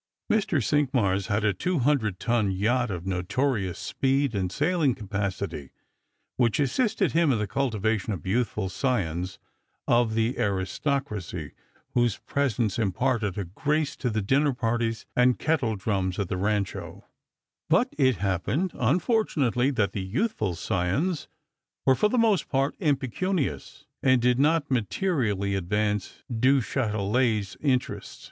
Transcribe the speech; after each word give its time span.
Mr. 0.31 0.59
Cinqmars 0.63 1.27
had 1.27 1.45
a 1.45 1.53
two 1.53 1.77
hundred 1.77 2.19
ton 2.19 2.49
yacht 2.49 2.89
of 2.89 3.05
notorious 3.05 3.77
speed 3.77 4.33
and 4.33 4.51
sailing 4.51 4.95
capacity, 4.95 5.69
which 6.37 6.59
assisted 6.59 7.11
him 7.11 7.31
in 7.31 7.37
the 7.37 7.45
cultivation 7.45 8.11
of 8.11 8.25
youthful 8.25 8.67
scions 8.67 9.37
of 9.87 10.15
the 10.15 10.39
aristocracy, 10.39 11.51
whose 11.93 12.17
presence 12.17 12.79
imparted 12.79 13.37
a 13.37 13.45
grace 13.45 13.95
to 13.95 14.09
the 14.09 14.23
dinner 14.23 14.53
parties 14.55 15.05
and 15.15 15.37
kettledrums 15.37 16.17
at 16.17 16.29
the 16.29 16.35
Rancho; 16.37 17.05
but 17.69 17.93
it 17.95 18.15
happened, 18.15 18.71
unfortunately, 18.73 19.69
that 19.69 19.93
the 19.93 20.01
youthful 20.01 20.55
scious 20.55 21.27
were 21.85 21.93
for 21.93 22.09
the 22.09 22.17
most 22.17 22.49
part 22.49 22.75
impecunious, 22.79 23.85
and 24.01 24.19
did 24.19 24.39
not 24.39 24.71
materially 24.71 25.53
advance 25.53 26.23
Du 26.39 26.59
Chatelet's 26.59 27.55
interests. 27.61 28.19